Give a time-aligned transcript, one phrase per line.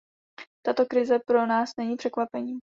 [0.65, 2.59] Tato krize pro nás není překvapením.